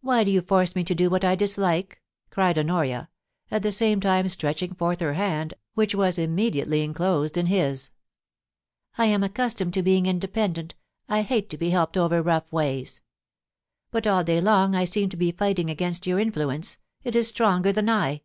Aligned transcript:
*Why 0.00 0.22
do 0.22 0.30
you 0.30 0.42
force 0.42 0.76
me 0.76 0.84
to 0.84 0.94
do 0.94 1.10
what 1.10 1.24
I 1.24 1.34
dislike?' 1.34 2.00
cried 2.30 2.56
Honoria, 2.56 3.10
at 3.50 3.64
the 3.64 3.72
same 3.72 4.00
time 4.00 4.28
stretching 4.28 4.76
forth 4.76 5.00
her 5.00 5.14
hand, 5.14 5.54
which 5.74 5.92
was 5.92 6.20
immediately 6.20 6.82
enclosed 6.84 7.36
in 7.36 7.46
his. 7.46 7.90
*I 8.96 9.06
am 9.06 9.24
accustomed 9.24 9.74
to 9.74 9.82
being 9.82 10.06
independent— 10.06 10.76
I 11.08 11.22
hate 11.22 11.50
to 11.50 11.58
be 11.58 11.70
helped 11.70 11.96
over 11.96 12.22
rough 12.22 12.48
wa3rs.... 12.52 13.00
But 13.90 14.06
all 14.06 14.22
daylong 14.22 14.76
I 14.76 14.84
seem 14.84 15.08
to 15.08 15.16
be 15.16 15.32
fighting 15.32 15.68
against 15.68 16.06
your 16.06 16.20
influence— 16.20 16.78
it 17.02 17.16
is 17.16 17.26
stronger 17.26 17.72
than 17.72 17.88
I. 17.88 18.22